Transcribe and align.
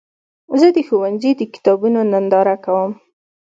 زه 0.59 0.67
د 0.75 0.77
ښوونځي 0.87 1.31
د 1.37 1.41
کتابونو 1.53 1.99
ننداره 2.11 2.55
کوم. 2.65 2.91